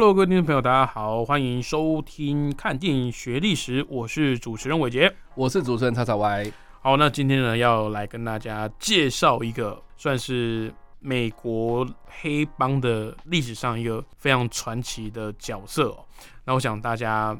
[0.00, 5.14] Hello，各位听众朋友，大家好，欢迎收听《看电影学历史》，我是主持人伟杰。
[5.34, 6.50] 我是主持人叉叉 Y。
[6.80, 11.86] 好，那今天呢，要来跟大家介绍一个算是美国
[12.22, 15.98] 黑帮的历史上一个非常传奇的角色哦。
[16.46, 17.38] 那我想大家，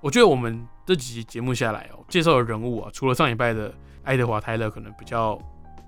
[0.00, 3.72] 我觉得我们这几集节目下来哦，介绍的人物啊，除了上一拜的
[4.02, 5.40] 爱德华泰勒可能比较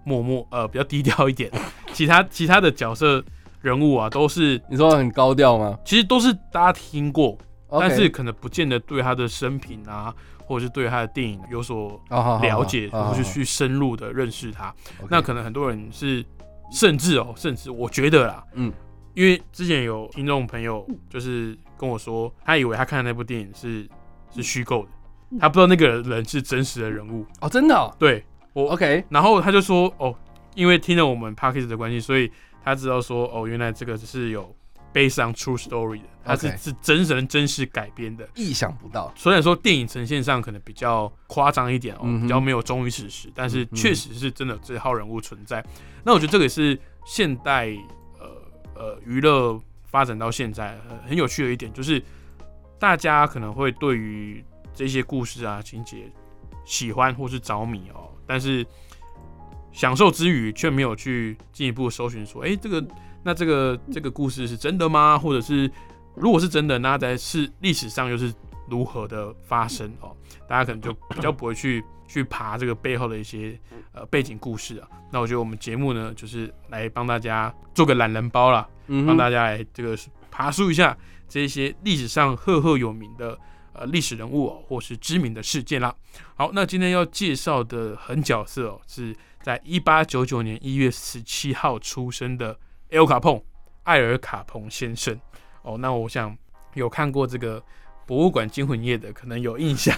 [0.04, 1.50] 默默呃比较低调一点，
[1.92, 3.24] 其他 其他的角色
[3.62, 5.78] 人物啊，都是你说很高调吗？
[5.84, 7.38] 其实都是大家听过
[7.70, 14.74] 但是可能不见得对他的生平啊，或者是对他的电影有所了解，好好或是去深入的认识他。
[15.08, 16.22] 那可能很多人是，
[16.70, 18.70] 甚至哦，甚至我觉得啦，嗯，
[19.14, 23.88] 因为之前有听众朋友就是跟我说，他以为他看的那部电影是
[24.34, 27.24] 是虚构的，他不知道那个人是真实的人物。
[27.40, 29.02] 哦，真的、哦、对我，OK。
[29.08, 30.14] 然后他就说，哦，
[30.54, 32.30] 因为听了我们 p a c k a g e 的关系，所以
[32.64, 34.54] 他知道说，哦，原来这个是有
[34.92, 38.28] based on true story 的，它是 OK 是真人真事改编的。
[38.34, 39.12] 意想不到。
[39.16, 45.64] 虽然说电影呈现上可能比较夸张一点哦，嗯哼比较没有忠于史实，但是嗯哼确实是真的有这号人物存在。
[46.04, 47.68] 那我觉得这个也是现代
[48.18, 48.28] 呃
[48.74, 52.02] 呃娱乐发展到现在、呃、很有趣的一点，就是
[52.78, 56.10] 大家可能会对于这些故事啊情节
[56.64, 58.66] 喜欢或是着迷哦，但是
[59.72, 62.86] 享受之余却没有去进一步搜寻说，哎、这个
[63.22, 65.18] 那这个这个故事是真的吗？
[65.18, 65.70] 或者是
[66.14, 68.32] 如果是真的，那在是历史上又是
[68.68, 70.14] 如何的发生哦？
[70.48, 73.58] 大家可能就比较不会去去爬这个背后的一些
[73.92, 74.88] 呃背景故事啊。
[75.10, 79.96] 那我觉得我们节目呢，就是来帮大家做个懒人包啦，嗯帮大家来这个
[80.30, 80.96] 爬梳一下
[81.28, 83.38] 这些历史上赫赫有名的
[83.72, 85.94] 呃历史人物哦，或是知名的事件啦。
[86.34, 92.56] 好，那今天要介绍的狠角色哦，是在一八九九年一月十七号出生的
[92.90, 93.42] L 卡彭，
[93.82, 95.18] 艾尔卡彭先生。
[95.62, 96.36] 哦，那我想
[96.74, 97.62] 有看过这个
[98.06, 99.94] 博物馆惊魂夜的，可能有印象。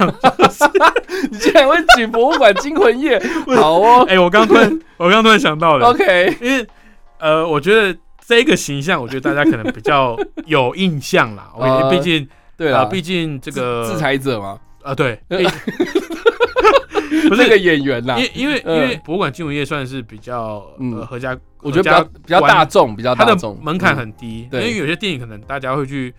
[1.30, 3.18] 你竟然会举博物馆惊魂夜，
[3.56, 4.04] 好哦。
[4.08, 6.66] 哎、我刚突然， 我刚突然想到了 OK，因为
[7.18, 11.50] 呃，我觉得这个形象，我觉得大家可能比较有印象啦。
[11.56, 15.18] 呃我毕竟啊，对啊，毕竟这个制裁者嘛，啊，对，
[17.36, 20.92] 这个演员啦因，因为因嗯为博物馆惊魂夜算是比较嗯。
[20.96, 26.12] 呃合家，我觉得比较比较大众，比较它的大众，门槛嗯很低，因为有些电影可能大家会去，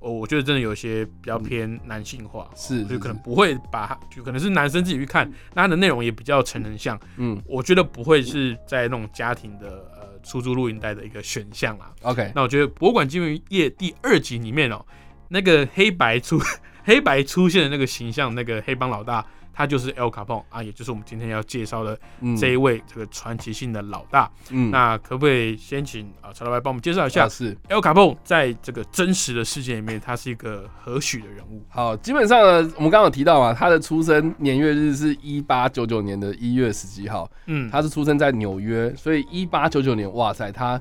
[0.00, 7.40] 哦，我觉得真的有些比较偏男性化，是就可能不会把它，就可能是男生自己去看，那它的内容也比较成人向，嗯。
[7.46, 9.68] 我觉得不会是在那种家庭的
[10.00, 11.90] 呃出租录音带的一个选项啦。
[12.02, 14.84] OK，那我觉得《博物馆惊魂夜》第二集里面哦、
[15.28, 16.40] 那个黑白出
[16.84, 19.24] 黑白出现的那个形象，那个黑帮老大，
[19.58, 22.36] 他就是 El Capone 啊，也就是我们今天要介绍的嗯。
[22.36, 24.30] 这一位这个传奇性的老大。
[24.50, 24.70] 嗯。
[24.70, 27.52] 那可不可以先请啊曹老板帮我们介绍一下啊是。
[27.68, 31.60] El Capone 在这个真实的世界里面，他是一个何许的人物？
[31.68, 40.80] 好，基本上呢，我们刚刚有提到嘛，他的出生年月日是一八九九年的一月十几号，嗯，他是出生在纽约，所以一八九九年，哇塞，他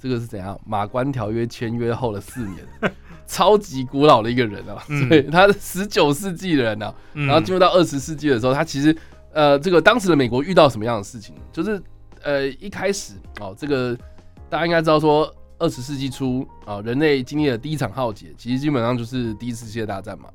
[0.00, 0.58] 这个是怎样？
[0.66, 2.56] 马关条约签约后的四年，
[3.26, 8.96] 超级古老的一个人啊，嗯所以他是十九世纪的人啊，嗯然后进入到二十世纪的时候，他其实
[9.32, 11.34] 呃，这个当时的美国遇到什么样的事情？
[11.52, 11.80] 就是
[12.22, 13.96] 呃，一开始哦，这个
[14.48, 20.28] 大家应该知道说，二十世纪初啊、人类经历了第一场浩劫，其实基本上就是第一次世界大战嘛。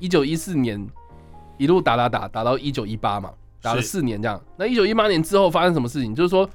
[0.00, 0.84] 一九一四年
[1.58, 3.30] 一路打打打打到一九一八嘛，
[3.62, 4.40] 打了四年这样。
[4.56, 6.14] 那一九一八年之后发生什么事情？
[6.14, 6.48] 就是说，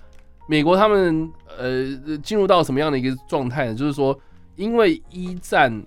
[0.47, 3.75] 美国他们呃进入到什么样的一个状态呢？
[3.75, 4.17] 就是说，
[4.55, 5.83] 因为一战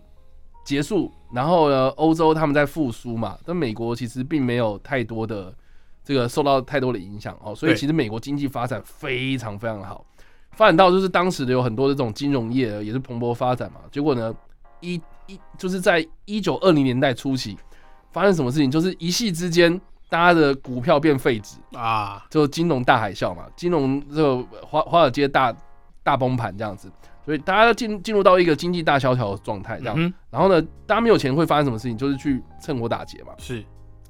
[0.64, 5.54] 结束，然后呢，欧洲他们在复苏嘛，但美国其实并没有太多的
[6.04, 10.04] 这个受到太多的影响哦，所以其实美国经济发展非常非常好，
[10.52, 14.34] 发展到就是当时的有很多的这种金融业也是蓬勃发展嘛，结果呢，
[14.80, 17.56] 一一就是在一九二零年代初期
[18.10, 25.54] 发生什么事情，就是一夕之间大家的股票变废纸，啊，就金融大海啸嘛，金融这个华华尔街大
[26.02, 26.90] 大崩盘这样子，
[27.24, 29.94] 所以大家进进入到一个经济大萧条的状态这样。
[29.98, 31.96] 嗯，然后呢，大家没有钱会发生什么事情？
[31.96, 33.62] 就是去趁火打劫嘛，是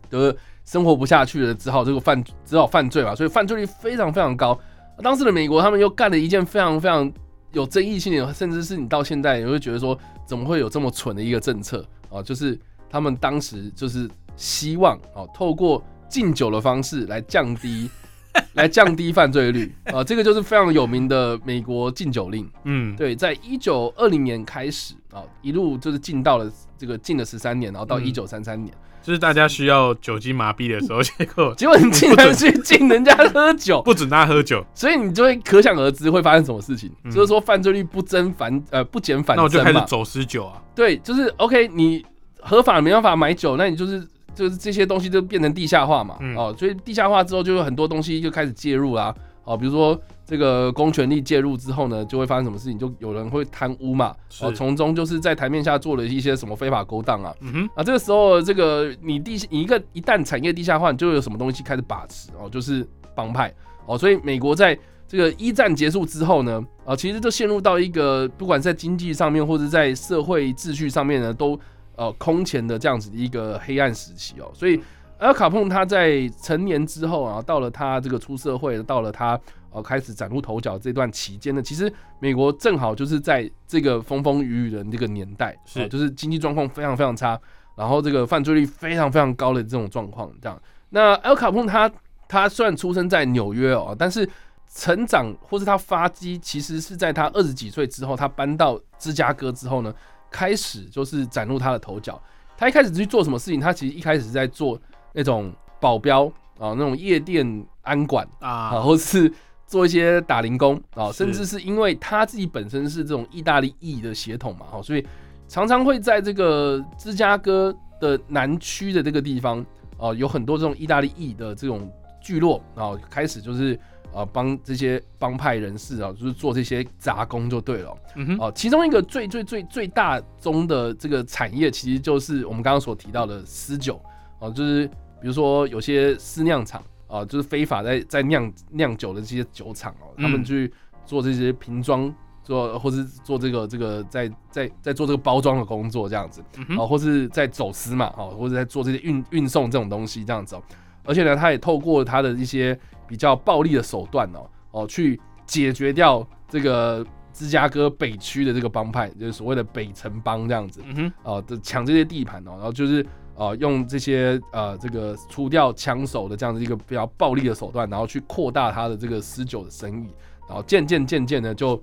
[0.08, 4.58] 就是生活不下去了，只好这个犯只好犯罪嘛，所以犯罪率非常非常高。
[5.02, 7.12] 当时的美国他们又干了一件非常非常
[7.52, 12.22] 有争议性的，甚至是你到现在也会觉得说，怎么会有这么蠢的一个政策啊？
[12.22, 12.58] 就是
[12.88, 14.08] 他们当时就是
[14.38, 17.90] 希望哦，透过禁酒的方式来降低。
[18.52, 22.48] 来降低犯罪率啊，这个就是非常有名的美国禁酒令。
[22.64, 40.62] 嗯，对，在一九二零年开始啊，一路就是禁到了这个禁了十三年，然后到一九三三年，就是大家需要酒精麻痹的时候，结果结果你竟然去禁人家喝酒， 不准他喝酒，所以你就会可想而知会发生什么事情，就是说犯罪率不增反呃不减反增那我就开始走私酒啊。
[40.76, 42.04] 对，就是 OK，你
[42.38, 44.06] 合法没办法买酒，那你就是。
[44.38, 49.12] 就是这些东西就变成地下化嘛，哦，所以地下化之后，就有很多东西就开始介入啦，
[49.42, 52.78] 哦，比如说这个公权力介入之后呢，就会发生什么事情？
[52.78, 57.34] 就有人会贪污嘛，哦，从中就是在台面下做了一些什么非法勾当啊，
[57.74, 62.86] 啊，这个时候这个你地你一个一旦产业地下化，你就有什么东西开始把持哦，就是
[63.16, 63.52] 帮派
[63.86, 71.58] 哦，所以美国在这个一战结束之后呢，啊，其实就陷入到一个不管在经济上面或者在社会秩序上面呢，都。
[71.98, 74.80] 呃，空前的这样子的一个黑暗时期哦，所以
[75.18, 79.36] 尔卡碰他在成年之后啊，到了他这个出社会，到了他
[79.72, 87.36] 呃开始崭露头角这段期间呢，其实美国正好就是在这个风风雨雨的这个年代，是就是经济状况非常非常差，
[87.74, 90.56] 然后这个犯罪率非常非常高的这种状况，这样。
[90.90, 91.90] 那尔卡碰他
[92.28, 94.30] 他虽然出生在纽约哦，但是
[94.72, 99.92] 成长或是他发迹，其实是在他二十几岁之后，他搬到芝加哥之后呢。
[100.30, 102.20] 开始就是崭露他的头角。
[102.56, 103.60] 他一开始去做什么事情？
[103.60, 104.80] 他其实一开始是在做
[105.12, 106.26] 那种保镖
[106.58, 109.32] 啊，那种夜店安管啊，然后是
[109.66, 115.06] 做一些打零工啊，甚至是因为他自己本身是这种意大利裔的血统嘛，哦，所以
[115.46, 119.64] 常常会在这个芝加哥的南区的这个地方
[119.96, 121.88] 啊，有很多这种意大利裔的这种
[122.20, 123.78] 聚落啊，开始就是。
[124.14, 127.96] 啊，帮这些帮派人士啊，就是做这些杂工就对了。
[128.16, 134.00] 嗯哼，哦，其中一个最最最最大宗的这个产业，其实就是我们刚刚所提到的私酒。
[134.40, 134.86] 哦，就是
[135.20, 140.72] 比如说有些私酿厂啊，就是非法在在酿酿酒的这些酒厂哦，他们去
[141.04, 142.12] 做这些瓶装，
[142.42, 146.42] 做或是做这个这个在在在做这个包装的工作这样子。
[146.76, 150.56] 哦，或是在走私嘛，哦，或者在做这些运运送这种东西这样子。
[151.04, 152.78] 而且呢，他也透过他的一些。
[153.08, 157.02] 比较暴力的手段哦哦，去解决掉这个
[157.32, 163.02] 芝加哥北区的这个帮派，就是所谓的北城帮这样子，嗯哼，哦，抢这些地盘哦，然后就是
[163.34, 170.12] 呃用这些呃这个除掉枪手的这样的一个比较暴力的手段，然后去扩大他的这个私酒的生意，
[170.46, 171.82] 然后渐渐渐渐的就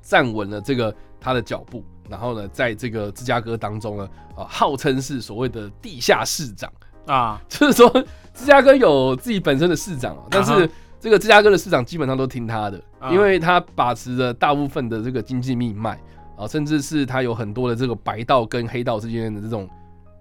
[0.00, 6.72] 站稳了这个他的脚步，然后呢，在这个芝加哥当中呢，啊，号称是所谓的地下市长。
[7.06, 8.04] 啊，就是说
[8.36, 10.68] 芝加哥有自己本身的市长，但是
[11.00, 12.80] 这个芝加哥的市长基本上都听他的，
[13.10, 15.98] 因为他把持着大部分的这个经济命脉
[16.36, 19.68] 啊，甚至是他有很多的这个白道跟黑道之间的这种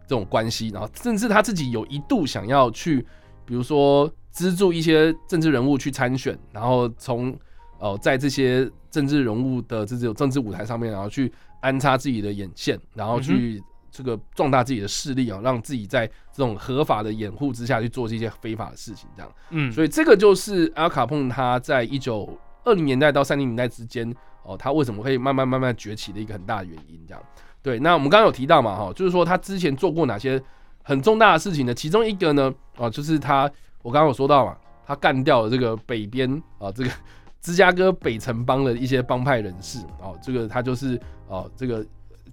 [0.08, 3.06] 这种关系，然后甚至他自己有一度想要去，
[3.46, 7.36] 比如说资助一些政治人物去参选，然后从
[7.80, 11.32] 哦在这些政治人物的这种政治舞台上面，然后去
[11.62, 13.62] 安插自己的眼线，然后去。
[13.96, 19.32] 这个壮大自己的势力啊，让自己在这种合法的掩护之下去做这些非法的事情，这样。
[19.52, 24.14] 嗯，所以这个就是阿卡碰他在一九二零年代到三零年代之间
[24.44, 27.24] 哦，他为什么会慢慢慢慢崛起的一个很大的原因，这样。
[27.62, 30.42] 对，那我们刚刚有提到嘛，哈，就是说他之前做过哪些
[30.84, 31.74] 很重大的事情呢？
[31.74, 33.50] 其中一个呢，哦，就是他
[33.82, 36.30] 我刚刚有说到嘛，他干掉了这个北边
[36.60, 36.90] 啊，这个
[37.40, 41.86] 芝加哥北城帮的一些帮派人士哦，这个他就是哦，这个。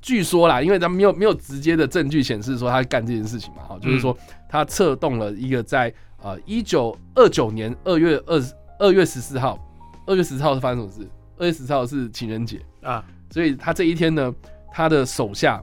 [0.02, 4.14] 据说啦，因为他没有没有直接的证据显示说他干这件事情嘛，哈，就是说
[4.49, 8.42] 他策动了一个在呃一九二九年二月二
[8.80, 9.56] 二月十四号，
[10.04, 11.09] 二月十四号是发生什么事？
[11.38, 14.35] 二月十四号是情人节啊，所以他这一天呢，
[14.73, 15.62] 他的手下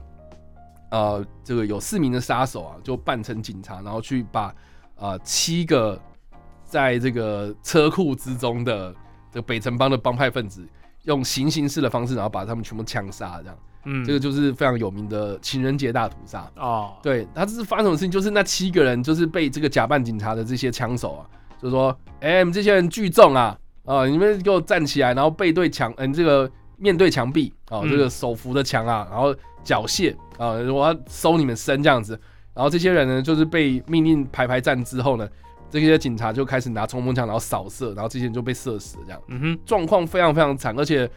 [0.90, 4.54] 呃这个有四名的杀手啊，就扮成警察，然后去把
[4.96, 6.00] 呃七个
[6.64, 8.94] 在这个车库之中的
[9.30, 10.66] 这个北城帮的帮派分子，
[11.04, 13.58] 用行刑式的方式，然后把他们全部枪杀，这样。
[13.84, 16.92] 嗯，这个就是非常有名的情人节大屠杀哦。
[17.02, 18.10] 对他这是发生什么事情？
[18.10, 21.26] 就是那七个人就是被这个假扮警察的这些枪手啊，
[21.60, 29.34] 就说：“哎，你们这些人聚众啊，啊，你们给我站起来，然后背对墙，嗯，这个面对墙壁啊，这个手扶着墙啊，然后
[29.64, 32.12] 缴械啊，我要收你们身这样子。
[32.52, 35.26] 然后这些人呢，就是被命令排排站之后呢，
[35.70, 41.10] 这些警察就开始拿冲锋枪，然后扫射，然后这些人就被射死了，这样，嗯哼，状况非常非常惨，而且。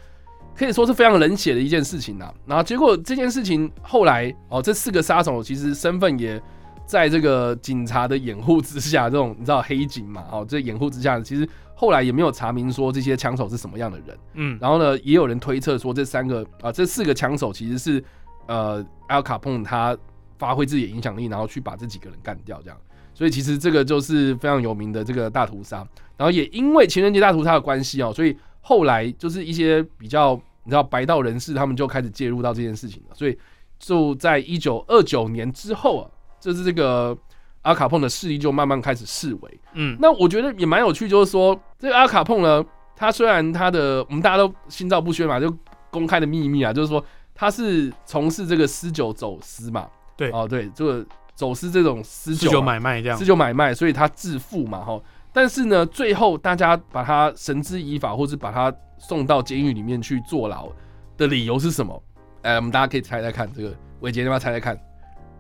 [0.58, 6.42] 可以说是非常冷血的一件事情呐，然后结果这件事情后来哦，这四个杀手其实身份也
[6.86, 11.84] 在这个警察的掩护之下，这种你知道黑警嘛，哦，这掩护之下，其实后。
[11.84, 14.18] 后来也没有查明说这些枪手是什么样的人。
[14.36, 18.02] 嗯，然后呢，也有人推测说这三个啊、这四个枪手其实是
[18.48, 19.98] 呃阿卡碰他
[20.40, 22.78] 发挥自己的影响力，然后去把这几个人干掉这样。
[23.14, 25.86] 所以其实这个就是非常有名的这个大屠杀。
[26.16, 28.34] 然后也因为情人节大屠杀的关系哦，所以
[28.66, 33.16] 后来就是一些比较你知道白道人士他们就开始介入到这件事情了。
[33.16, 33.38] 所以
[33.78, 37.16] 就在一九二九年之后啊，就是这个
[37.64, 39.60] 阿卡碰的势力就慢慢开始式微。
[39.74, 42.64] 嗯，那我觉得也蛮有趣，就是说这个阿卡碰呢，
[42.96, 45.54] 他虽然他的我们大家都心照不宣嘛，就
[45.92, 47.04] 公开的秘密啊，就是说
[47.36, 51.06] 他是从事这个私酒走私嘛，对哦对，这个
[51.36, 55.02] 走私这种私酒啊买卖这样私，酒买卖，所以他致富嘛哈。
[55.34, 60.70] 但是呢，最后大家把他绳之以法，或是把他送到监狱里面去坐牢
[61.18, 62.04] 的理由是什么？
[62.44, 64.78] 哎，我们大家可以猜猜看，这个伟杰，你要不要猜猜看？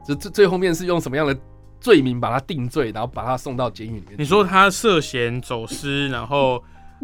[0.05, 1.37] 这最最后面是用什么样的
[1.79, 4.15] 罪名把他定罪，然后把他送到监狱里面？
[4.17, 6.61] 你说他涉嫌走私，然后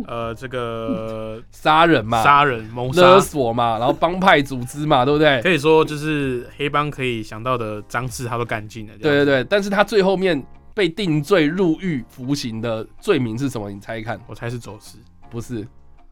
[0.08, 5.42] 呃这个杀人嘛，杀人谋勒，索嘛，然后帮派组织嘛，对不对？
[5.42, 8.94] 可以说就是黑帮可以想到的脏事他都干尽了。
[9.02, 10.42] 对对对，但是他最后面
[10.74, 13.70] 被定罪入狱服刑的罪名是什么？
[13.70, 14.98] 你猜一看，我猜是走私，
[15.30, 15.68] 不是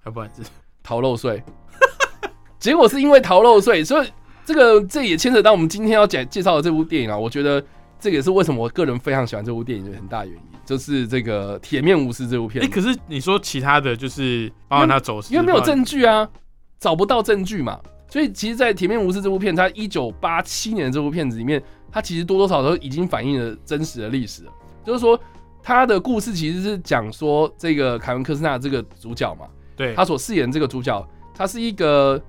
[0.06, 0.42] 要不然是
[0.84, 1.42] 逃漏税。
[2.60, 4.08] 结果是因为逃漏税，所以
[4.46, 7.18] 这个这也牵扯到我们今天要讲介绍的这部电影啊。
[7.18, 7.64] 我觉得
[8.00, 12.68] 这个也是为什么我个人非常喜欢这部电影的很大原因，就是这个《铁面无私》这部片哎、。
[12.68, 16.28] 可是你说其他的就是包含他走私，因为没有证据啊，
[16.80, 17.80] 找不到证据嘛。
[18.10, 24.52] 所以其实，在《铁面无私》这部片，它一九八七年的这部片子里面，它其实多多少少都已经反映了真实的历史了。
[24.84, 25.20] 就是说，
[25.62, 32.22] 他的故事其实是讲说，这个凯文科斯纳这个主角嘛，对他所饰演这个主角，他是一个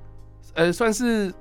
[0.54, 1.32] 呃，算是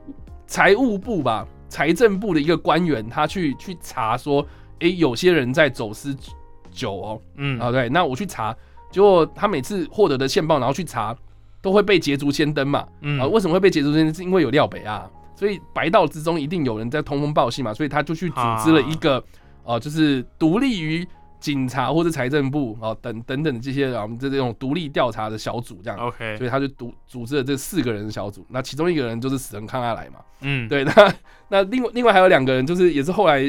[0.45, 4.45] 财务部吧，财政部的一个官员，他去去查说，
[4.79, 6.15] 诶，有些人在走私
[6.71, 8.55] 酒哦，嗯啊，对，那我去查，
[8.91, 11.17] 结果他每次获得的线报，然后去查，
[11.63, 12.87] 都会被捷足先登嘛。
[13.01, 14.13] 嗯啊，为什么会被捷足先登？
[14.13, 19.23] 是因为有廖北啊，所以白道之中一定有人在通风报信嘛，所以他就去组织了一个，
[19.63, 21.07] 哦、就是独立于
[21.39, 25.99] 警察或者财政部啊、等等等的这些啊，我们这这种独立调查的小组这样。
[25.99, 31.13] OK，所以他就组组织了这四个人的小组，那其中一个人就是死人康阿来嘛，嗯，对， 那
[31.49, 33.39] 那另外另外还有两个人，就是也是后来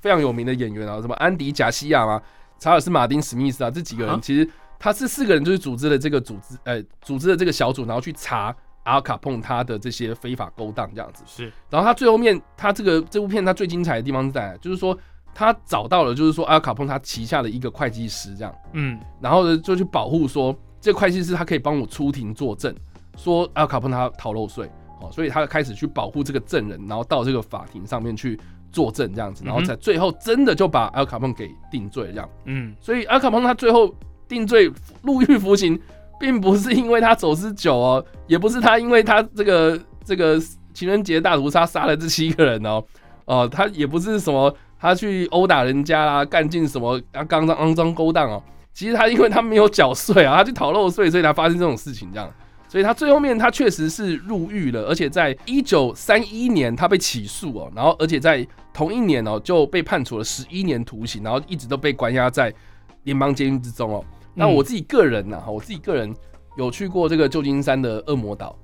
[0.00, 2.20] 非常有名的演员啊，什么安迪贾西亚嘛，
[2.58, 4.12] 查尔斯马丁史密斯啊，这几个啊。
[4.12, 4.46] 人其实
[4.78, 11.22] 他是四个人，就是组织了这个组织，呃，组织了这个小组，然后去查阿卡碰他的这些非法勾当这样子。
[11.26, 14.96] 是然后他最后面，他这个这部片他最精彩的地方是在，就是说
[15.34, 18.54] 他找到了，就是说阿卡碰他旗下的一个会计师这样。
[18.72, 22.74] 嗯然后呢就去保护说这个会计师他可以帮我出庭作证，
[23.16, 24.68] 说阿卡碰他逃漏税，
[25.00, 28.38] 哦，所以他开始去保护这个证人，然后到这个法庭上面去
[28.72, 32.28] 作证这样子，然后嗯哼在最后真的就把阿卡碰给定罪这样。
[32.46, 33.94] 嗯所以阿卡碰他最后
[34.26, 34.72] 定罪
[35.02, 35.78] 入狱服刑，
[36.20, 40.38] 并不是因为他走私酒哦，也不是他因为他这个这个
[40.74, 42.84] 情人节大屠杀杀了这七个人哦，
[43.24, 48.42] 哦、他也不是什么他去殴打人家啦，干尽什么啊肮脏肮脏勾当哦。
[48.72, 52.30] 其实他因为他没有缴税啊，他去逃漏税，所以才发生这种事情这样。
[52.68, 62.54] 所以他最后面他确实是入狱了，而且在一九三一年他被起诉哦，然后而且在同一年哦就被判处了十一年徒刑，然后一直都被关押在
[63.02, 64.04] 联邦监狱之中哦。
[64.40, 66.14] 那我自己个人呐、哈，我自己个人
[66.56, 68.56] 有去过这个旧金山的恶魔岛，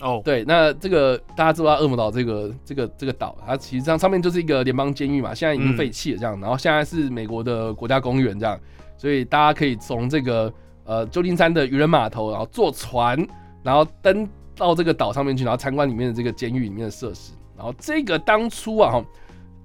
[0.00, 8.58] 哦，对，那这个大家知道恶魔岛这个这个这个岛，它其实上上面就是一个联邦监狱嘛，现在已经废弃了这样，然后现在是美国的国家公园这样，
[8.98, 10.52] 所以大家可以从这个
[10.84, 13.16] 呃旧金山的渔人码头，然后坐船，
[13.62, 17.32] 然后登到这个岛上面去，然后参观里面的这个监狱里面的设施。
[17.56, 19.04] 然后这个当初啊，哈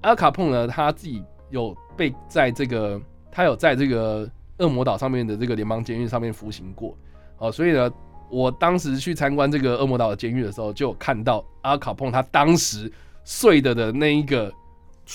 [0.01, 6.97] 阿卡碰呢他自己有被在这个他有在这个恶魔岛上面的这个联邦监狱上面服刑过，
[7.37, 7.91] 哦，所以呢。
[8.27, 12.91] 我当时去参观这个恶魔岛的监狱的时候，就有看到阿卡碰他当时
[13.23, 14.51] 睡的的那一个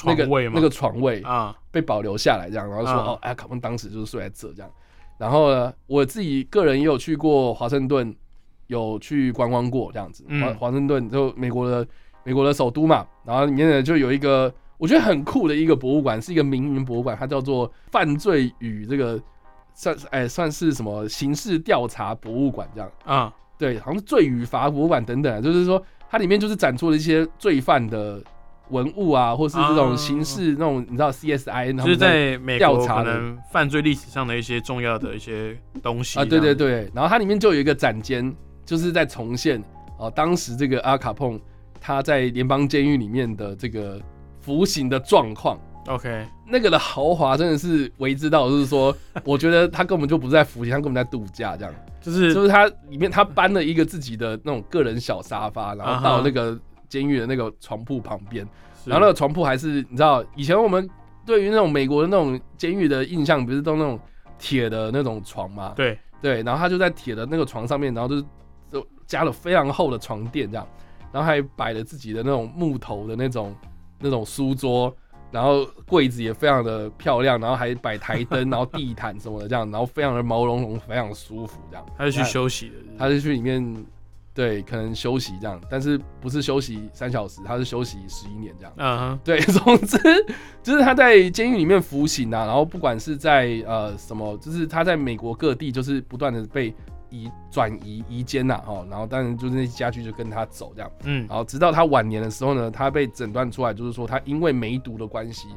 [0.04, 4.70] 那个床位嘛，那个床位啊，被保留下来，这样，然后说、啊哦，阿卡碰当时就是睡在这这样。
[5.18, 8.14] 然后呢，我自己个人也有去过华盛顿，
[8.68, 10.24] 有去观光过这样子。
[10.28, 11.86] 嗯华华盛顿就美国的
[12.22, 19.20] 美国的首都嘛，然后里面呢就有一个我觉得很酷的一个博物馆，是一个名人博物馆，它叫做犯罪与这个
[19.74, 22.90] 算哎算是什么刑事调查博物馆这样。
[23.04, 28.22] 啊，对，好像是罪与罚博物馆等等啊，就是说它里面就是展出了一些罪犯的
[28.70, 33.12] 文物啊，或是这种啊刑事那种，你知道 CSI，他就是在美国可调查的。
[33.12, 38.34] 能犯罪历史上的一些重要的一些东西啊，对对对，然后它里面就有一个展间，
[38.64, 39.62] 就是在重现
[39.98, 41.38] 哦、当时这个阿卡碰
[41.78, 44.00] 他在联邦监狱里面的这个
[44.50, 45.56] 服刑的状况。
[45.86, 51.72] OK，那个的豪华真的是为之到，就是说，我觉得他根本就不是在服刑，他根本在度假，这样。
[52.00, 58.44] 就是就是他里面他搬了一个自己的那种个人小沙发，然后到那个监狱的那个床铺旁边，
[58.82, 58.90] 是。
[58.90, 60.88] 然后那个床铺还是你知道，以前我们
[61.24, 63.98] 对于那种美国的那种监狱的印象，不是都那种
[64.36, 65.72] 铁的那种床吗？
[65.76, 68.24] 对，对，然后他就在铁的那个床上面，然后就是
[68.70, 70.66] 就加了非常厚的床垫这样，
[71.12, 73.54] 然后还摆了自己的那种木头的那种
[74.00, 74.94] 那种书桌，
[75.30, 81.86] 然后柜子也非常的漂亮，然后还摆台灯，然后地毯什么的这样，然后非常的毛茸茸，非常舒服这样。
[81.96, 83.84] 他是去休息的，他是去里面
[84.32, 88.72] 对可能休息这样，但是不是休息三小时，他是休息十一年这样。
[88.76, 89.98] 嗯哼，对，总之
[90.62, 96.74] 就是他在监狱里面服刑啊，然后不管是在呃什么，就是他在美国各地就是不断的被
[97.10, 101.26] 移转移移监呐，哦，然后当然就是那些家具就跟他走这样，嗯。
[101.28, 105.48] 然后直到他晚年的时候呢，他被诊断出来就是说他因为梅毒的关系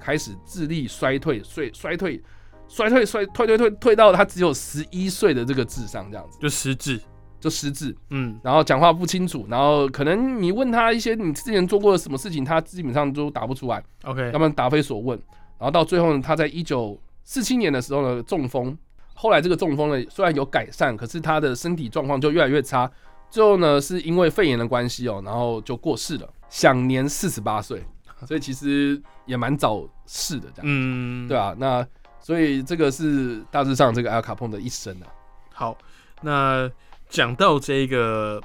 [0.00, 2.22] 开始智力衰退，衰衰退。
[2.68, 6.98] 衰退衰退退退退到他只有十一岁的这个智商这样子，就失智，
[7.38, 8.40] 就失智，嗯。
[8.42, 15.20] 然后讲话不清楚，然后可能你问他一些你之前做过的什么事情，他基本上都答不出来，，OK，要不然答非所问。
[15.58, 18.74] 然后到最后呢，他在一九四七年的时候呢中风，
[19.22, 22.90] 后来这个中风呢虽然有改善，可是他的身体状况就越来越差。
[23.30, 27.80] 最后呢是因为肺炎的关系哦，然后就过世了，享年四十八岁，
[28.26, 31.86] 所以其实也蛮早逝的这样，嗯，对啊，那
[32.18, 35.06] 所以这个是大致上这个阿尔卡碰的一生啊。
[35.52, 35.78] 好，
[36.20, 36.68] 那
[37.08, 38.42] 讲到这个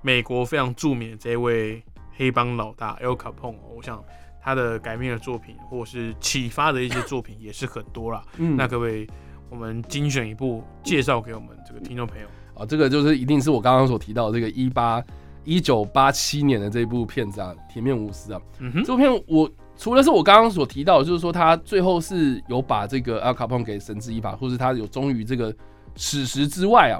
[0.00, 1.82] 美国非常著名的这位
[2.16, 4.00] 黑帮老大 El Capone，我想
[4.40, 8.22] 他的改编的作品或者是启发的一些作品也是很多啦。
[8.36, 9.06] 嗯那各位，
[9.54, 12.26] 我们精选一部介绍给我们这个听众朋友。
[12.54, 15.00] 啊，这个就是一定是我刚刚所提到的这个一八
[15.44, 18.42] 一九八七年的这部片子啊，《铁面无私》啊。
[18.58, 25.54] 嗯哼，这部片我除了是我刚刚所提到，就是说他最后是有把这个阿卡彭给绳之以法，或是他有忠于这个
[25.94, 26.98] 史实之外啊，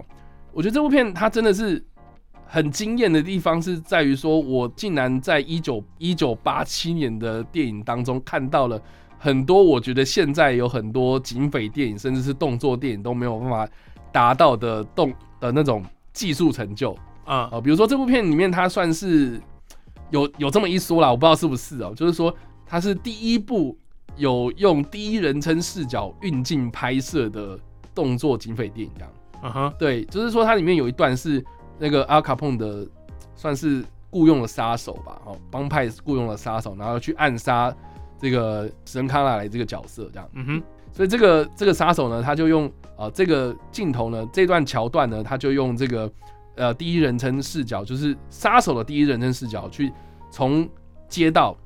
[0.52, 1.84] 我觉得这部片它真的是
[2.46, 8.80] 很惊艳的地方是在于说，我竟然在一九一九八七年的电影当中看到了
[9.24, 13.66] 很多我觉得现在有很多警匪电影甚至是动作电影都没有办法
[14.12, 15.10] 达到的动
[15.40, 15.82] 的那种
[16.12, 16.94] 技术成就。
[17.24, 19.40] 啊、哦，比如说这部片里面，它算是
[20.10, 23.74] 有有这么一说啦，我不知道是不是哦，就是说它是第一部
[24.16, 27.58] 有用第一人称视角运镜拍摄的
[27.94, 29.12] 动作警匪电影，这样。
[29.42, 31.42] 嗯哼，对，就是说它里面有一段是
[31.78, 32.86] 那个阿卡碰的
[33.34, 37.74] 算是雇佣了杀手吧，哦，帮派雇佣了杀手，然后去暗杀
[38.18, 40.28] 这个史恩康纳来这个角色，这样。
[40.32, 46.10] 嗯哼，所以这个这个杀手呢，他就用啊、呃这个镜头呢，这段桥段呢，他就用这个
[46.56, 49.92] 呃第一人称视角，就是杀手的第一人称视角去
[50.30, 50.68] 从
[51.08, 51.56] 街道，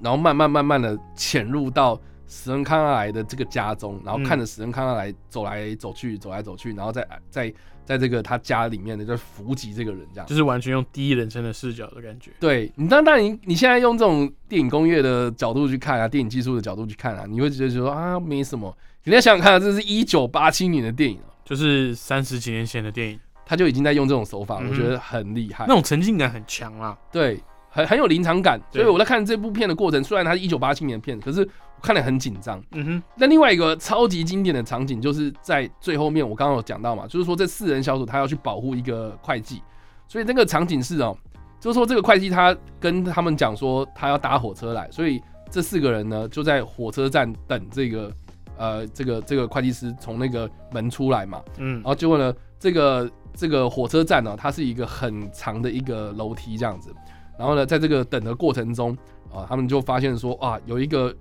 [0.00, 7.52] 然后慢慢慢慢的潜入到史恩康纳莱的这个家中，然后看着史恩康纳莱走来走去，走来走去，然后在在
[7.84, 10.26] 在这个他家里面呢，就伏击这个人这样。
[10.26, 12.32] 就是完全用第一人称的视角的感觉。
[12.40, 18.76] 对你，当当然你你现在用这种电影工业的角度去看啊，电影技术的角度去看啊，你会觉得说啊没什么。
[19.04, 25.74] 你再想想看啊，这是一九八七年的电影啊，就是三十几年前的电影，他就已经在用这种手法，嗯我觉得很厉害那。
[25.74, 26.98] 种沉浸感很强啊。
[27.12, 28.60] 对，很很有临场感。
[28.72, 31.48] 所以我在看这部片的过程，虽然它是一九八七年的片，可是我
[31.82, 32.62] 看得很紧张。
[32.72, 39.62] 嗯哼，那另外一个超级经典的场景，就是在最后面，我刚刚有讲到嘛，就是说这四人小组他要去保护一个会计，
[40.08, 41.16] 所以那个场景是哦，
[41.60, 48.12] 就是说这个会计他跟他们讲说他要搭火车来，所以这四个人呢就在火车站等这个
[48.56, 56.92] 呃这个这个会计师从那个门出来嘛，嗯然，后结果呢，这个这个火车站呢，它是一个很长的一个楼梯这样子。
[57.38, 58.96] 然后呢，在这个等的过程中
[59.30, 61.14] 啊，他们就发现说啊，有一个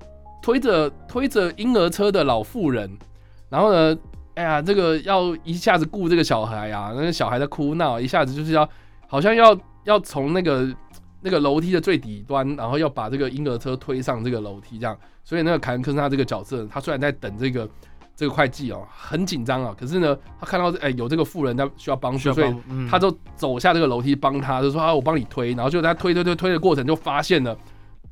[0.46, 2.88] 推着推着婴儿车的老妇人，
[3.50, 3.98] 然后呢，
[4.36, 8.70] 哎呀，这个要一下子顾这个小孩啊，那个小孩在哭闹，一下子就是要
[9.08, 10.72] 好像要要从那个
[11.22, 14.96] 那个楼梯的最底端，然后要把这个婴儿车推上这个楼梯这样。
[15.24, 17.68] 所以那个凯恩科斯纳这个角色，他虽然在等这个
[18.16, 22.56] 这个会计哦，很紧张啊，可是呢，他看到哎、有这个妇人在需要帮助，所以
[22.88, 27.58] 他就走下这个楼梯帮他，就说啊，我帮你推，然后就在他推推推推的过程就发现了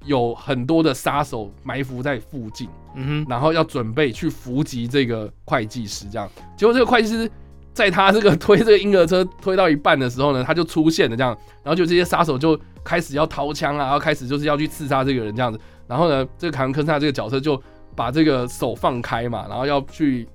[0.06, 7.30] 有很多的杀手埋伏在附近，嗯哼，然后要准备去伏击这个会计师，这样，结果这个会计师
[7.74, 17.62] 在他这个推这个婴儿车推到一半的时候呢，他就出现了这样，然后就这些杀手就开始要掏枪啊，然后开始就是要去刺杀这个人这样子，然后呢，这个卡文科萨这个角色就
[17.96, 20.28] 把这个手放开嘛，然后要去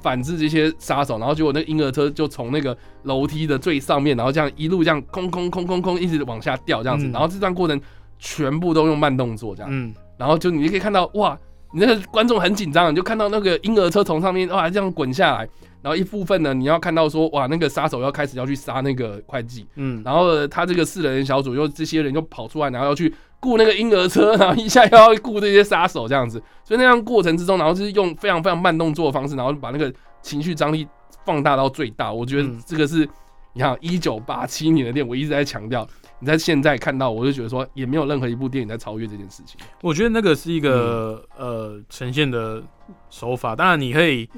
[0.00, 7.12] 反制这些杀手，然后结果那个婴儿车就从那个楼梯的最上面，然后这样一路这样空空空空空一直往下掉这样子，嗯。
[7.12, 7.80] 然后这段过程
[8.24, 11.36] 全部都用慢动作这样，嗯，然后就你就可以看到哇，
[11.72, 15.48] 你那个观众很紧张，你就看到那个婴儿车从上面哇这样滚下来，
[15.82, 30.86] 然后一部分呢你要看到说哇那个杀手要开始要去杀那个会计，嗯，然后他这个四人小组又这些人就跑出来，然后要去雇那个婴儿车，然后一下又要雇这些杀手这样子，所以那样过程之中，然后就是用非常非常慢动作的方式，然后把那个情绪张力
[31.24, 32.12] 放大到最大。
[32.12, 32.62] 我觉得嗯。
[32.64, 33.08] 这个是
[33.52, 35.86] 你看一九八七年的电影，我一直在强调，
[36.22, 39.60] 你在现在看到，我就觉得说也没有任何一部电影在超越这件事情。
[39.80, 41.48] 我觉得那个是一个、嗯。
[41.48, 42.62] 呃呈现的
[43.10, 44.28] 手法，当然你可以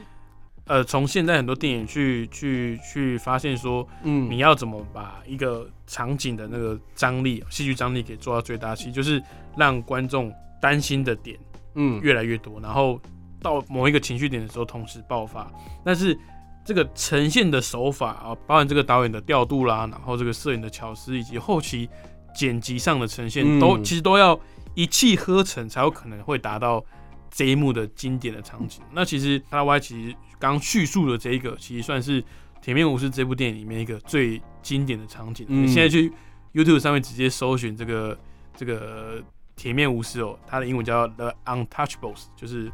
[0.67, 9.23] 呃从现在很多电影去去去发现说嗯，你要怎么把一个场景的那个张力、戏剧张力给做到最大，其实就是
[9.59, 11.39] 让观众担心的点
[11.75, 12.01] 嗯。
[12.01, 12.99] 越来越多，然后
[13.43, 15.53] 到某一个情绪点的时候同时爆发。
[15.85, 16.19] 但是
[16.65, 21.89] 这个呈现的手法啊，包含这个导演的调度啦，然后这个摄影的巧思，以及后期
[22.35, 24.39] 剪辑上的呈现，嗯都其实都要
[24.75, 26.85] 一气呵成，才有可能会达到
[27.31, 28.83] 这一幕的经典的场景。
[28.93, 32.23] 那其实他 Y 其实刚叙述的这一个，其实算是
[32.63, 35.47] 《铁面无私》这部电影里面一个最经典的场景。
[35.51, 36.11] 嗯你现在去
[36.55, 38.19] YouTube 上面直接搜寻这个
[38.57, 39.23] 这个
[39.55, 42.73] 铁面无私哦，它的英文叫 The Untouchables，就是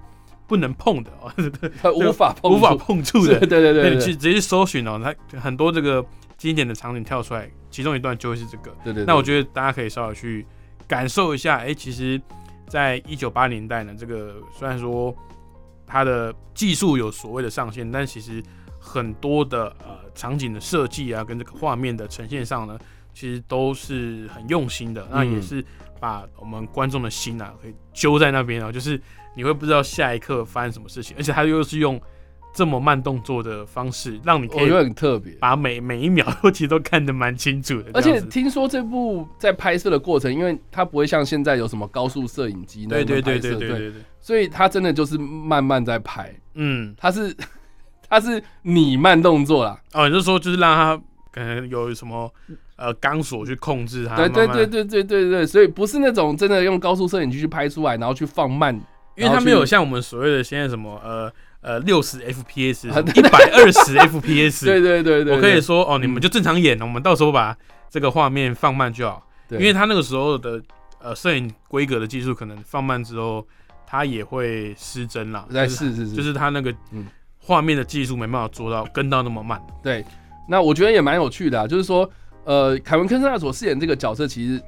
[0.50, 1.32] 不能碰的哦，
[1.80, 3.38] 他无法碰，无法碰触的。
[3.46, 6.04] 对对对你去直接去搜寻哦，它很多这个
[6.36, 8.74] 经典的场景跳出来，其中一段就会是这个。
[8.82, 9.04] 对对。
[9.04, 10.44] 那我觉得大家可以稍微去
[10.88, 12.20] 感受一下，哎、其实，
[12.66, 15.14] 在一九八年代呢，这个虽然说
[15.86, 18.42] 它的技术有所谓的上限，但其实
[18.80, 22.76] 很多的呃场景的设计啊，跟这个画面的呈现上呢，
[23.12, 25.06] 其实都是很用心的。
[25.10, 25.64] 那也嗯是
[26.00, 29.00] 把我们观众的心啊，可以揪在那边啊，就是
[29.34, 32.00] 你会不知道下一刻发生什么事情，而且他又是用
[32.52, 35.32] 这么慢动作的方式，让你可以很特别。
[35.34, 37.90] 把每每一秒都其实都看得蛮清楚的。
[37.94, 47.36] 而且听说这部在拍摄的过程，因为它不会像现在有什么高速摄影机那对对对种拍摄，对对对对，所以它真的就是慢慢在拍，嗯，它是
[48.08, 52.28] 它是你慢动作啦，哦，你就说就是让他可能有什么
[52.80, 58.74] 呃钢索去控制它，对对对，对对对对，所以不是那种真的用高速摄影机去拍出来，然后去放慢，
[59.16, 66.20] 因为它没有像我们所谓的现在什么呃呃六十 FPS 啊一百二十 FPS，对对对对，我可以说哦，你们嗯。
[66.22, 67.54] 就正常演，我们到时候把
[67.90, 70.60] 这个画面放慢就好，因为他那个时候的
[71.02, 73.46] 呃摄影规格的技术可能放慢之后，
[73.86, 77.06] 它也会失真啦，在就是是是是，就是他那个嗯。
[77.42, 80.04] 画面的技术没办法做到跟到那么慢，对，
[80.46, 82.08] 那我觉得也蛮有趣的啊，就是说，
[82.44, 84.62] 呃，凯文·科斯纳所饰演这个角色其实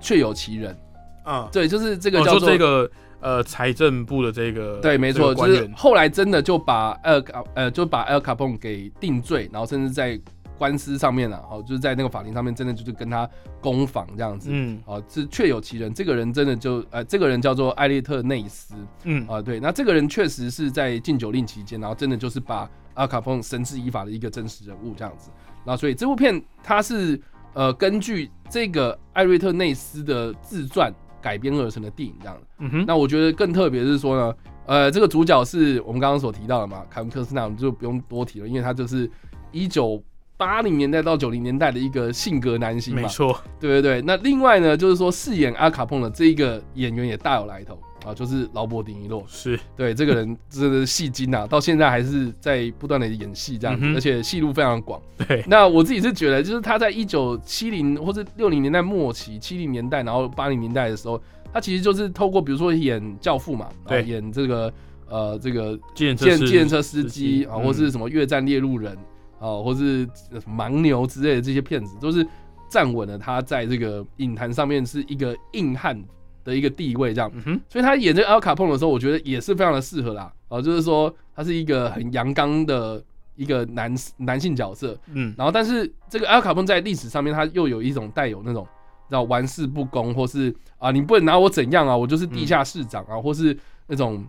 [0.00, 0.76] 确有其人，
[1.22, 2.90] 啊，对，就是这这个叫做、这个
[3.20, 10.18] 呃财政部的这个对，没这个错，就是后来真的就把埃尔卡呃就把埃尔卡彭给定罪，然后甚至在
[10.56, 13.28] 官司上面啊，哦，就是在那个法庭上面，真的就是跟他
[13.60, 14.50] 攻防这样子。
[14.52, 25.28] 嗯哦，是确有其人，这个人真的就呃，这个人叫做艾利特内斯嗯啊、对，那这个人确实是在禁酒令期间，然后真的就是把阿卡彭绳之以法的一个真实人物这样子。
[25.64, 27.20] 然后所以这部片它是
[27.52, 32.42] 呃根据这个艾瑞特内斯的自传改编而成的电影这样的。
[32.58, 39.10] 嗯哼，那我觉得更特别是说呢，呃，这个主角是我们刚刚所提到的嘛，凯文科斯纳，我们就不用多提了，因为他就是
[39.50, 40.02] 一九
[40.36, 44.02] 八零年代到九零年代的一个性格男星嘛，没错，对对对。
[44.02, 49.24] 那另外呢，就是说饰演阿卡碰的这一个演员也大有来头啊，就是劳勃迪尼洛。
[49.26, 49.58] 是。
[49.76, 55.00] 对，这个人真的是戏精啊，到现在还是在不断的演戏这样子，嗯而且戏路非常广。
[55.26, 61.20] 对，那我自己是觉得，就是他在一九七零或者六零年代末期、七零年代，然后八零年代的时候，
[61.52, 64.02] 他其实就是透过比如说演《教父》嘛，对。
[64.04, 64.72] 演这个
[65.08, 68.96] 呃这个计程车司建车司机啊，嗯或是什么越战猎鹿人
[69.38, 72.26] 啊，或是呃盲牛之类的这些片子，都是
[72.68, 76.02] 站稳了他在这个影坛上面是一个硬汉
[76.44, 77.30] 的一个地位这样。
[77.46, 80.32] 嗯，所以他演这个阿卡碰的时候，我觉得也是非常的适合啦。
[80.48, 83.02] 哦、就是说他是一个很阳刚的
[83.34, 88.64] 一个男男性角色，嗯然后但是这个阿卡碰在历史上面，他又有一种带有那种
[89.10, 93.56] 叫玩世不恭，或是啊你不能拿我怎样啊，我就是地下市长啊，或是
[93.88, 94.24] 那种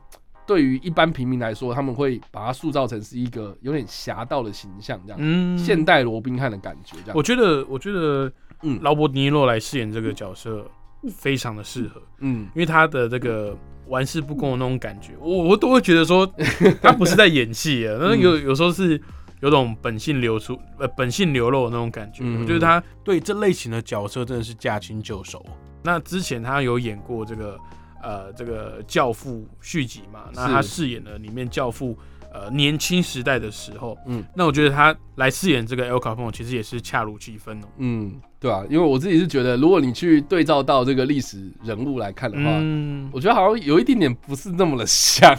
[0.48, 7.12] 对于一般平民来说，他们会把它塑造成是一个有点侠盗的形象，这样、嗯，现代罗宾汉的感觉，这样。
[7.16, 8.32] 我觉得我觉得
[8.64, 10.66] 嗯劳勃尼洛来饰演这个角色
[11.10, 16.26] 非常的适合，嗯，因为他的这个玩世不恭的那种感觉，我我都会觉得说
[16.82, 18.20] 他不是在演戏啊，那嗯。
[18.20, 19.00] 有有时候是
[19.42, 22.20] 有种本性流出呃本性流露的那种感觉。
[22.24, 22.42] 嗯。
[22.42, 25.46] 我觉得他对这类型的角色真的是驾轻就熟。
[25.84, 27.60] 那之前他有演过这个
[28.02, 30.68] 呃这个教父续集嘛，那他是。
[30.70, 31.98] 饰演了里面教父
[32.36, 34.20] 呃年轻时代的时候，嗯。
[34.20, 37.68] 嗯，那我觉得他来饰演这个 El Capone 其实也是恰如其分哦。
[37.78, 45.34] 嗯，对啊，因为我自己是觉得，如果你去对照到这个历史人物来看的话，嗯，我觉得好像有一点点不是那么的像。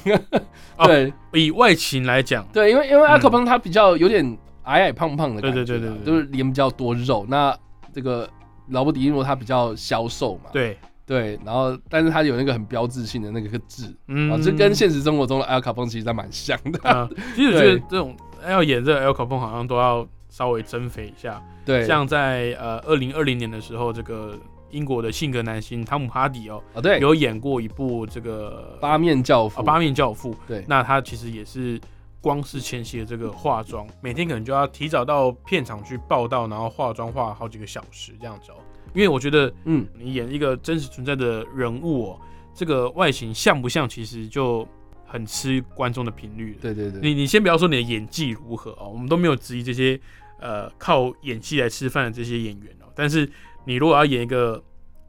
[0.77, 1.13] 哦对。
[1.33, 4.25] 以外形来讲，对，因为因为 El Capone 他比较有点
[4.63, 6.07] 矮矮胖胖的感觉啊，对对对对对。
[6.07, 7.27] 就是脸比较多肉。
[7.29, 7.55] 那
[7.93, 8.29] 这个
[8.69, 16.89] 劳勃迪尼罗他比较消瘦嘛，对，对，然后但是他有那个很标志性的那个字，嗯啊，这跟现实生活中的 L 卡邦其实还蛮像的。
[16.89, 18.17] 啊， 其实我觉得这种
[18.49, 21.41] 要演这个 El Capone 好像都要稍微增肥一下。
[21.65, 24.37] 对，像在呃二零二零年的时候，这个
[24.71, 30.35] 英国的性格男星汤姆哈迪哦，啊对，有演过一部这个八面教父，啊八面教父。
[30.49, 31.81] 对，那他其实也是
[32.21, 38.57] 光是前期的这个化妆，每天可能就要提早到片场去报道，然后化妆化好几个小时这样子哦。
[38.97, 42.21] 因为我觉得嗯，你演一个真实存在的人物哦，
[42.55, 44.67] 这个外形像不像，其实就
[45.05, 46.59] 很吃观众的频率了。
[46.63, 50.01] 对对对，你你先不要说你的演技如何哦，我们都没有质疑这些
[50.41, 52.87] 呃靠演技来吃饭的这些演员哦。
[52.95, 53.31] 但是
[53.67, 54.65] 你如果要演一个，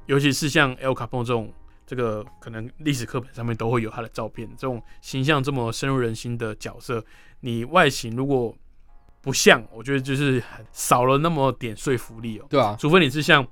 [0.08, 1.54] 尤其是像 El Capone 这种，
[1.86, 7.02] 这个可能历史课本上面都会有他的照片，这种形象这么深入人心的角色，
[7.40, 8.54] 你外形如果
[9.22, 12.46] 不像，我觉得就是少了那么点说服力哦。
[12.50, 13.46] 对啊，除非你是像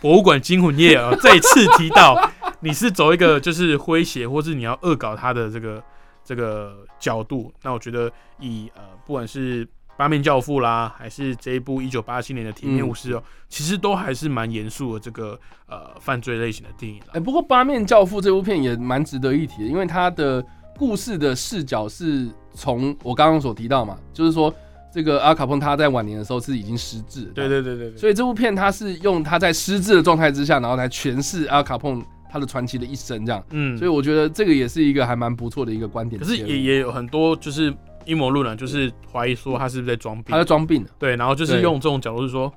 [0.00, 5.82] 博物馆惊魂夜啊，再次提到 你是走一个就是诙谐，或是你要恶搞他的这个
[6.24, 8.10] 这个角度，那我觉得
[8.40, 17.20] 以呃不管是八面教父啦，还是这一部一九八七年的铁面无私哦，其实都还是蛮严肃的这个呃犯罪类型的电影哎、啦。
[17.20, 20.44] 不过《八面教父》这部片也蛮值得一提的，因为它的
[20.76, 24.54] 故事的视角是从我刚刚所提到嘛，就是说
[24.92, 36.36] 这个阿卡彭他在晚年的时候是已经失智了，对对对对对，所以这部片他是用他在失智的状态之下，然后来诠释阿卡彭他的传奇的一生这样，嗯，所以我觉得这个也是一个还蛮不错的一个观点可是。
[36.36, 37.74] 也也有很多就是
[38.06, 40.24] 阴谋论啊，就是怀疑说他是不是在装病。
[40.28, 40.82] 他在，装病。
[40.82, 42.50] 了，对，然后就是用这种角度是说，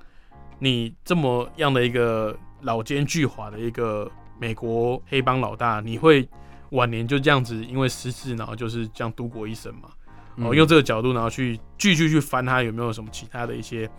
[0.59, 6.27] 你这么样的一个老奸巨猾的一个美国黑帮老大，你会
[6.69, 9.89] 晚年就这样子因为失智，然后就是这样度过一生嘛？
[10.37, 13.89] 哦，嗯用这个角度，然后去继续去翻他有没有什么其他的一些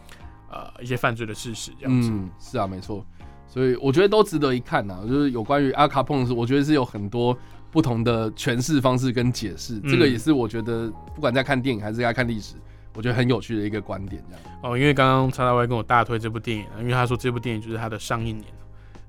[0.51, 2.11] 呃一些犯罪的事实，这样子。
[2.11, 3.05] 嗯，是啊，没错。
[3.47, 7.37] 所以我觉得都值得一看呐、就是有关于阿卡彭是，我觉得是有很多
[7.71, 9.75] 不同的诠释方式跟解释。
[9.83, 12.55] 嗯这个也是我觉得不管在看电影还是在看历史，
[12.95, 14.25] 我觉得很有趣的一个观点。
[14.27, 18.47] 这样，哦，因为刚刚叉叉 Y 跟我大推这部电影啊，因为他说这部电影就是他的上一年，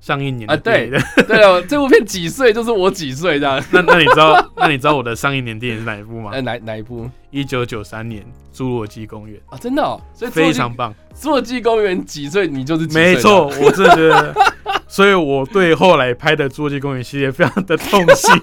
[0.04, 0.92] 上一年啊的电影。
[1.26, 3.64] 对哦，这部片几岁就是我几岁这样。
[3.72, 6.42] 那那你知道 那你知道我的上一年电影是哪一部吗呃，？
[6.42, 8.22] 哪哪一部一九九三年
[8.58, 9.58] 《侏罗纪公园啊？
[9.58, 10.94] 真的哦，所以》非常棒。
[11.18, 13.14] 《侏罗纪公园》几岁你就是几岁。
[13.14, 14.36] 没错，，我真的觉得，
[14.90, 18.34] 所以我对后来拍的《侏罗纪公园》系列非常的痛心。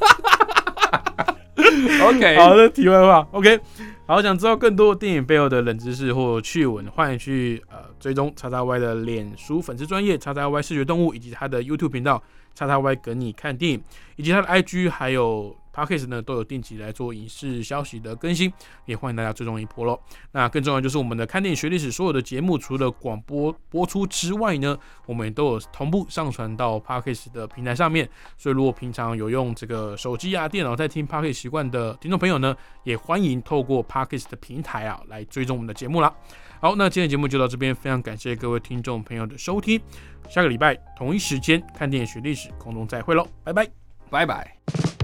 [2.02, 3.60] OK，好的，题外话，OK。
[4.06, 12.20] 好，想知道更多电影背后的冷知识或趣闻，欢迎去呃追踪叉叉 Y 的脸书粉丝专业叉叉 Y 视觉动物，以及他的 YouTube 频道
[12.54, 13.82] 叉叉 Y 跟你看电影，
[14.16, 18.52] 以及他的 IG 还有 Podcast 呢都有定期来做影视消息的更新，
[18.86, 19.98] 也欢迎大家追踪一波喽。
[20.32, 28.06] 那更重要就是我们的看电影学历史所有的节目，除了广播播出之外呢，我们都有同步上传到 Podcast 的平台上面。
[28.36, 36.12] 所以如果平常有用这个手机啊、电脑在听 Podcast 习惯的听众朋友呢，也欢迎透过 Podcast 的平台啊来追踪我们的节目啦。
[36.60, 39.80] 好，那今天的节目就到这边，非常感谢各位听众朋友的收听，
[40.28, 43.66] 下个礼拜同一时间看电影学历史，空中再会喽，拜拜。
[44.10, 44.99] 拜拜。